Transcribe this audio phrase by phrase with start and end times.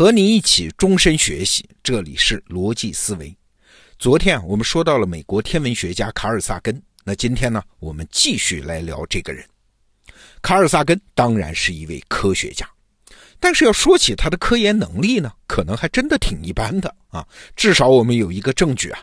[0.00, 3.36] 和你一起终身学习，这里是逻辑思维。
[3.98, 9.44] 昨天，我们说到了美国天文学家卡尔萨根，那今天呢，我们继续来聊这个人。
[10.40, 12.66] 卡尔萨根当然是一位科学家，
[13.38, 17.22] 但是要说起他的科研能力呢，可能还真的挺一般的啊。
[17.54, 19.02] 至少我们有一个证据啊，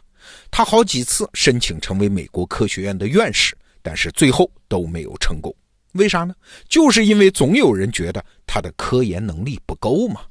[0.49, 5.55] 他好几次申请成为美国科学院的院士，但是最后都没有成功。
[5.91, 6.33] 为啥呢？
[6.67, 10.21] 就是因为总有人觉得他的科研能力不够嘛。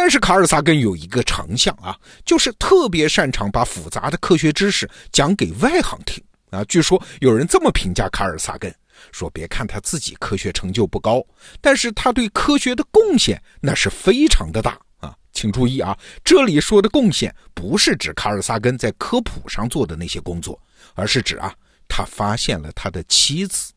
[0.00, 6.62] 但是卡尔萨根有一个长项啊，就是特别擅长把复杂的科学知识讲给外行听啊。
[6.66, 8.72] 据说有人这么评价卡尔萨根，
[9.10, 11.20] 说别看他自己科学成就不高，
[11.60, 15.12] 但是他对科学的贡献那是非常的大啊。
[15.32, 20.56] 请注意啊，这里说的贡献不是指卡尔萨根在科普上做的那些工作，
[20.94, 21.52] 而是指啊，
[21.88, 23.72] 他发现了他的妻子。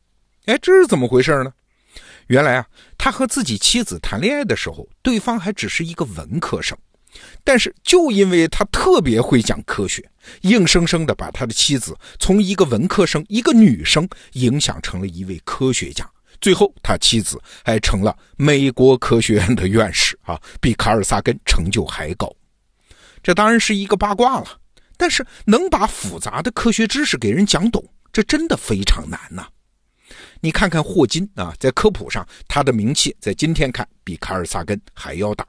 [0.46, 1.52] 哎，这是怎么回事呢？
[2.28, 2.66] 原来啊，
[2.98, 6.78] 他和自己妻子谈恋爱的时候，对方还只是一个文科生，
[7.44, 10.10] 但是就因为他特别会讲科学，
[10.42, 16.10] 硬生生的把他的妻子从一个文科生、一个女生影响成了一位科学家。
[16.40, 22.34] 最后，他妻子还成了美国科学院的院士啊，比卡尔萨根成就还高。
[23.22, 24.48] 这当然是一个八卦了，
[24.98, 29.46] 但是能把复杂的科学知识给人讲懂，这真的非常难呐。
[30.42, 35.48] 你看看霍金啊，在科普上，他的名气在今天看比卡尔萨根还要大。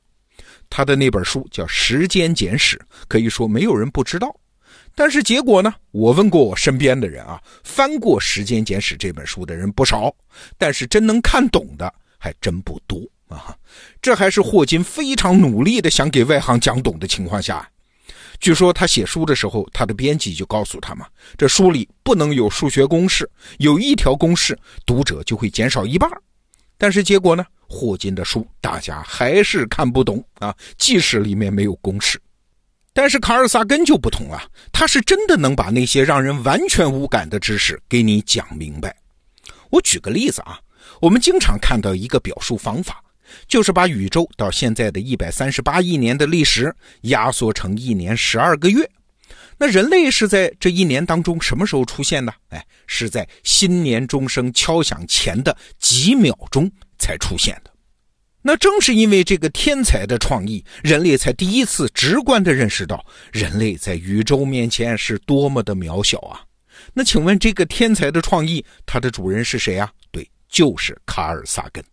[0.69, 2.77] 他的那本书叫《时间简史》，
[3.09, 4.35] 可以说没有人不知道。
[4.95, 5.75] 但是结果呢？
[5.91, 10.15] 我问过我身边的人啊，翻过《时间简史》这本书的人不少，
[10.59, 13.57] 但是真能看懂的还真不多啊。
[14.03, 17.67] 这还是霍金非常努力的想给外行讲懂的情况下。
[18.43, 21.07] 据说他写书的时候，他的编辑就告诉他嘛，
[21.39, 26.11] 这书里不能有数学公式，有一条公式，读者就会减少一半。
[26.77, 32.21] 但是结果呢，霍金的书大家还是看不懂啊，即使里面没有公式。
[32.93, 34.43] 但是卡尔萨根就不同了，
[34.73, 38.93] 他是真的能把那些让人完全无感的知识给你讲明白。
[39.71, 40.59] 我举个例子啊，
[41.01, 43.01] 我们经常看到一个表述方法。
[43.47, 48.89] 就是把宇宙到现在的一百三十八亿年的历史压缩成一年十二个月，
[49.59, 52.35] 那人类是在这一年当中什么时候出现的？
[52.49, 57.71] 哎，是在新年钟声敲响前的几秒钟才出现的。
[58.45, 66.43] 那正是因为这个天才的创意，人类才第一次直观地认识到人类在宇宙面前是多么的渺小啊！
[66.93, 69.89] 那请问这个天才的创意，它的主人是谁啊？
[70.11, 71.85] 对，就是卡尔萨根。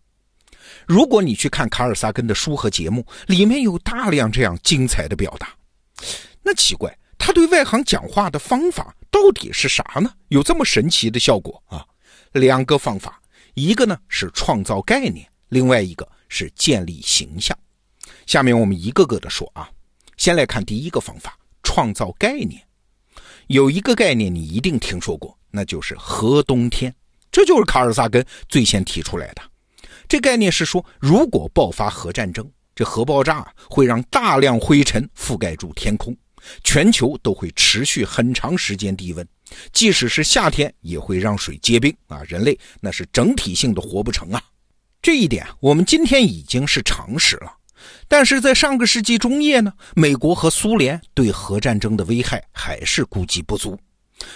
[0.86, 5.54] 如果你去看卡尔萨根的书和节目，里面有大量这样精彩的表达，
[6.42, 10.12] 那奇怪，他对外行讲话的方法到底是啥呢？
[10.28, 11.84] 有这么神奇的效果啊？
[12.32, 13.20] 两个方法，
[13.54, 17.56] 一个呢是创造概念，另外一个是建立形象。
[18.26, 19.68] 下面我们一个个的说啊，
[20.16, 22.62] 先来看第一个方法，创造概念。
[23.48, 26.94] 有一个概念你一定听说过，那就是河冬天，
[27.32, 29.42] 这就是卡尔萨根最先提出来的。
[30.10, 32.44] 这概念是说，如果爆发核战争，
[32.74, 36.16] 这核爆炸会让大量灰尘覆盖住天空，
[36.64, 39.24] 全球都会持续很长时间低温，
[39.72, 42.22] 即使是夏天也会让水结冰啊！
[42.26, 44.42] 人类那是整体性的活不成啊！
[45.00, 47.52] 这一点我们今天已经是常识了，
[48.08, 53.78] 但是在上个世纪中叶呢，美国和苏联对核战争的危害还是估计不足。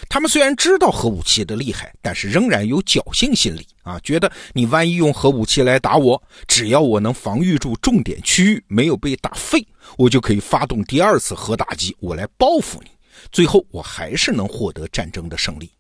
[0.09, 12.91] 他们虽然知道核武器的厉害，但是仍然有侥幸心理啊，觉得你万一用核武器来打我，只要我能防御住重点区域，没有被打废，我就可以发动第二次核打击，我来报复你，
[13.31, 15.71] 最后我还是能获得战争的胜利。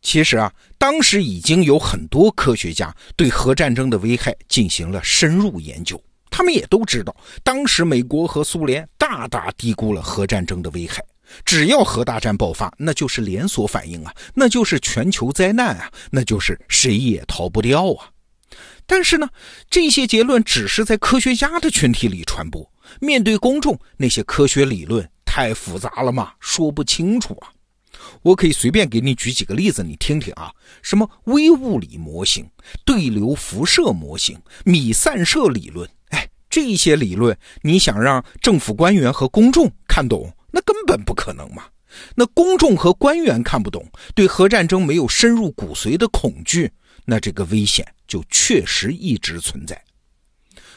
[0.00, 7.14] 其实啊，当时已经有很多科学家对核战争的危害进行了深入研究，他们也都知道，
[7.44, 11.00] 当时美国和苏联大大低估了核战争的危害。
[11.44, 18.08] 只要核大战爆发，那就是连锁反应啊，那就是全球灾难啊，那就是谁也逃不掉啊。
[18.86, 19.28] 但是呢，
[19.70, 22.68] 这些结论只是在科学家的群体里传播，
[23.00, 27.48] 面对公众，那些科学理论太复杂了嘛，说不清楚啊。
[28.22, 30.52] 我可以随便给你举几个例子，你听听啊，
[30.82, 32.46] 什么微物理模型、
[32.84, 40.30] 对流辐射模型、米散射理论，哎，这些理论，你想让政府官员和公众看懂？
[40.52, 41.64] 那根本不可能嘛！
[42.14, 43.84] 那公众和官员看不懂，
[44.14, 46.70] 对核战争没有深入骨髓的恐惧，
[47.04, 49.82] 那这个危险就确实一直存在。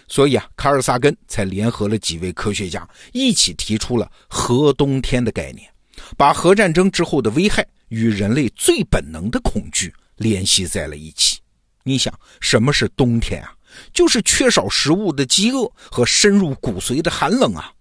[0.07, 5.69] 所以啊，卡尔萨根才联合了几位科学家，一起提出了“核冬天”的概念，
[6.17, 11.39] 把核战争之后的危害与人类最本能的恐惧联系在了一起。
[11.83, 13.53] 你想，什么是冬天啊？
[13.93, 17.73] 就是缺少食物的饥饿和深入骨髓的寒冷啊！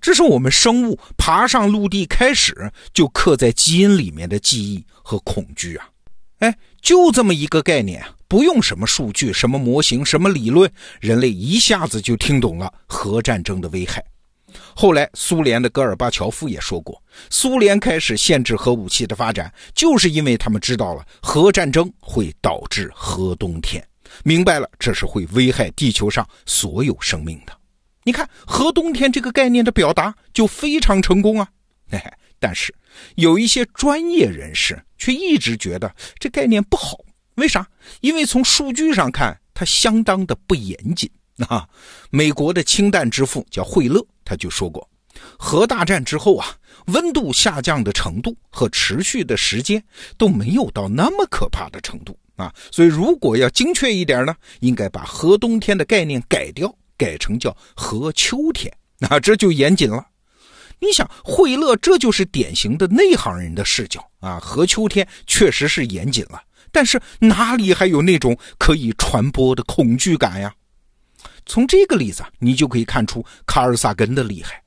[0.00, 5.88] 这是我们生物爬上陆地开始就刻在基因里面的记忆和恐惧啊！
[6.38, 14.04] 哎，就这么一个概念，不用什么数据、什么模型、什么理论，人类一下子就听懂了核战争的危害。
[14.74, 23.84] 后来，苏联的戈尔巴乔夫也说过，苏联开始限制核武器的发展，就是因为他们知道了核战争会导致核冬天，
[24.22, 27.57] 明白了这是会危害地球上所有生命的。
[28.08, 31.46] 你看，核冬天这个概念的表达就非常成功啊！
[31.92, 32.10] 嘿嘿，
[32.40, 32.74] 但是
[33.16, 36.96] 有一些专业人士却一直觉得这概念不好，
[37.34, 37.68] 为啥？
[38.00, 41.10] 因为从数据上看，它相当的不严谨。
[41.50, 41.68] 啊，
[42.08, 44.88] 美国的氢弹之父叫惠勒，他就说过，
[45.38, 46.56] 核大战之后啊，
[46.86, 49.84] 温度下降的程度和持续的时间
[50.16, 60.04] 都没有到那么可怕的程度啊，所以如果要精确一点呢，应该把核冬天的概念改掉，改成叫何秋天，那 这就严谨了。
[60.80, 70.54] 你想，惠勒这就是典型的内行人的视角啊，何秋天确实是严谨了，但是哪里还有那种可以传播的恐惧感呀？
[71.46, 74.62] 从这个例子，你就可以看出卡尔萨根的厉害。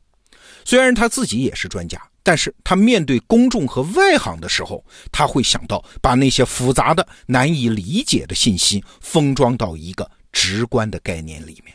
[0.65, 11.73] 虽然他自己也是专家，但是他面对公众和外行的时候，他会想到把那些复杂的、难以理解的信息封装到一个直观的概念里面。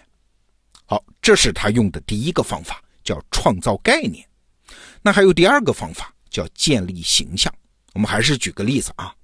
[0.86, 4.26] 好，这是他用的第一个方法，叫创造概念。
[5.02, 7.52] 那还有第二个方法，叫建立形象。
[7.92, 9.14] 我们还是举个例子啊，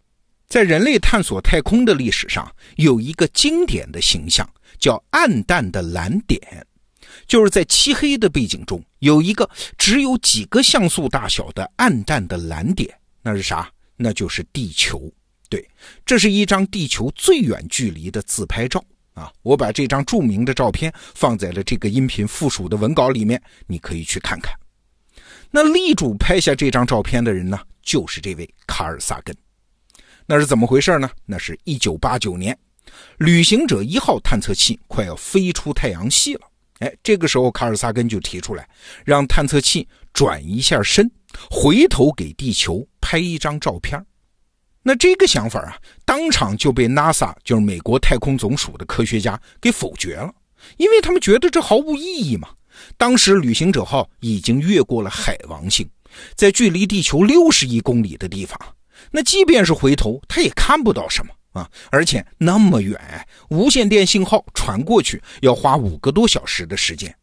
[0.49, 4.49] 在人类探索太空的历史上，有一个经典的形象。
[4.79, 6.67] 叫暗淡的蓝点，
[7.29, 9.49] 就是在漆黑的背景中有一个
[9.79, 12.93] 只有几个像素大小的暗淡的蓝点，
[13.23, 13.71] 那是啥？
[13.97, 15.09] 那就是地球。
[15.49, 15.65] 对，
[16.05, 19.33] 这是一张地球最远距离的自拍照啊！
[19.43, 24.55] 我把这张著名的照片放在了这个音频附属的文稿里面，你可以去看看。
[25.51, 29.37] 那力主拍下这张照片的人呢，就是这位卡尔萨根。
[30.25, 31.11] 那是怎么回事呢？
[31.27, 32.57] 那是一九八九年。
[33.19, 36.41] 旅行者一号探测器快要飞出太阳系了，
[36.81, 38.69] 哎，这个时候卡尔萨根就提出来，
[39.05, 41.11] 让探测器转一下身，
[41.51, 44.05] 回头给地球拍一张照片。
[44.83, 50.33] 那这个想法啊，当场就被 NASA，就是美国太空总署的科学家给否决了，
[50.77, 52.49] 因为他们觉得这毫无意义嘛。
[52.97, 55.89] 当时旅行者号已经越过了海王星，
[56.35, 58.59] 在距离地球六十亿公里的地方，
[59.11, 61.33] 那即便是回头，他也看不到什么。
[61.53, 62.99] 啊，而且那么远，
[63.51, 67.15] 无线电信号传过去要花五个多小时的时间。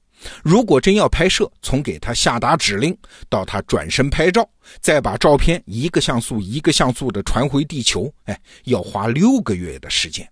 [0.44, 2.98] 如果真要拍摄，从给他下达指令
[3.30, 4.48] 到他转身拍照，
[4.82, 10.30] 再把照片一个像素一个像素的传回地球，哎，要花六个月的时间。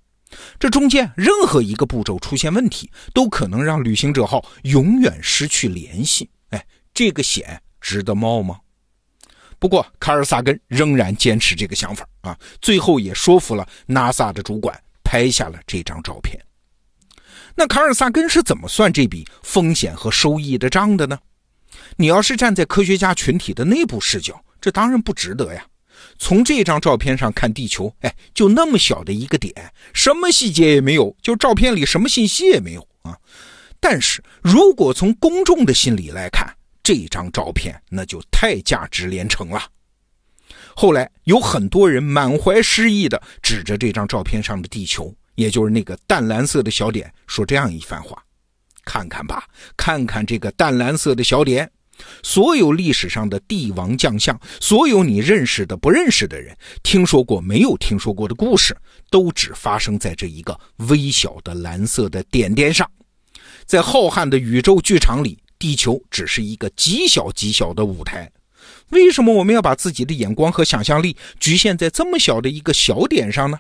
[0.60, 6.30] 这中间任何一个步骤出现问题，都可能让旅行者号永远失去联系。
[6.50, 8.60] 哎，这个险值得冒吗？
[9.58, 16.38] 不过，卡尔萨根仍然坚持这个想法啊，最后也说服了 NASA 的主管拍下了这张照片。
[17.60, 21.18] 那卡尔萨根是怎么算这笔风险和收益的账的呢？
[21.96, 25.66] 你要是站在科学家群体的内部视角，这当然不值得呀。
[26.20, 29.52] 从这张照片上看，地球，哎，就那么小的一个点，
[29.92, 33.18] 什么细节也没有，就照片里什么信息也没有啊。
[33.80, 36.48] 但是如果从公众的心理来看，
[36.84, 39.64] 这张照片那就太价值连城了。
[40.76, 48.22] 后来有很多人满怀诗意的指着这张照片上的地球，也就是那个淡蓝色的小点，说这样一番话
[48.84, 49.46] ：“看看吧，
[49.78, 51.72] 看看这个淡蓝色的小点。
[52.22, 56.54] 所有历史上的帝王将相，所有你认识的、不认识的人，
[56.84, 58.76] 听说过没有听说过的故事，
[59.10, 62.90] 都只发生在这一个微小的蓝色的点点上，
[63.66, 68.32] 在浩瀚的宇宙剧场里。”地球只是一个极小极小的舞台，
[68.90, 73.58] 为什么我们要把自己的眼光和想象力局限在这么小的一个小点上呢？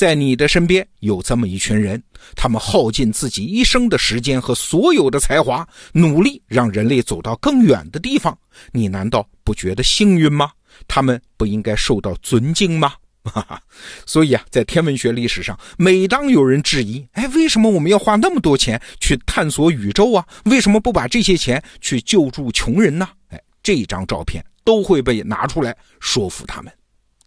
[0.00, 2.02] 在你的身边有这么一群人，
[2.34, 8.34] 他们耗尽自己一生的时间和所有的才华，努力让人类走到更远的地方，
[8.72, 10.52] 你难道不觉得幸运吗？
[10.88, 12.94] 他们不应该受到尊敬吗？
[13.24, 13.60] 哈哈，
[14.06, 20.26] 所以啊，在天文学历史上，每当有人质疑，哎，为什么我们要花那么多钱去探索宇宙啊？
[20.46, 23.06] 为什么不把这些钱去救助穷人呢？
[23.28, 26.72] 哎，这张照片都会被拿出来说服他们。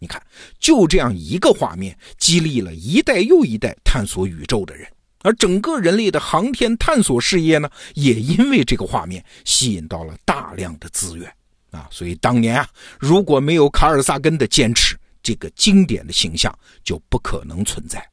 [0.03, 0.22] 你看，
[0.60, 4.86] 就这样一个画面，激励了一代又一代探索宇宙的人，
[5.22, 11.33] 而整个人类的航天探索事业呢，也因为这个画面吸引到了大量的资源
[11.72, 11.88] 啊。
[11.89, 12.67] 所以当年啊，
[13.00, 18.05] 如果没有卡尔萨根的坚持，这个经典的形象就不可能存在。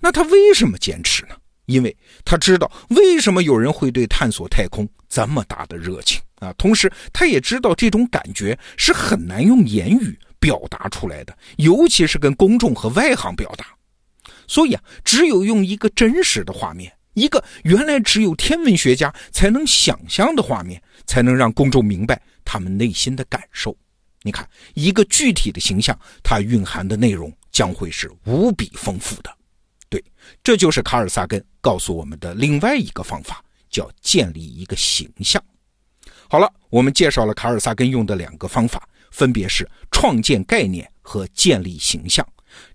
[0.00, 1.36] 那他为什么坚持呢？
[1.66, 6.52] 因为他知道为什么有人会对探索太空这么大的热情啊。
[6.54, 13.66] 同时，他也知道这种感觉是很难用言语表达出来的，尤其是跟公众和外行表达。
[14.48, 23.76] 所以啊，只有用一个真实的画面，一个原来只有天文学家才能想象的画面，才能让公众明白他们内心的感受。
[24.22, 29.30] 你看，一个具体的形象，它蕴含的内容将会是无比丰富的。
[29.88, 30.02] 对，
[30.42, 35.42] 这就是卡尔萨根告诉我们的另外一个方法，叫建立一个形象。
[36.28, 42.26] 好了，我们介绍了卡尔萨根用的两个方法，分别是创建概念和建立形象。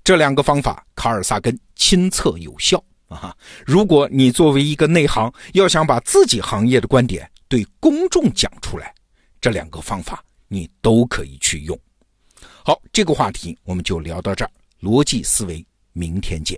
[0.04, 3.36] 这两个方法，卡尔萨根亲测有效啊！
[3.66, 8.94] 如果你作为一个内行，要想把自己行业的观点对公众讲出来，
[9.42, 11.78] 这两个方法你都可以去用。
[12.64, 14.52] 好，这个话题我们就聊到这儿。
[14.82, 16.58] 逻辑思维，明天见。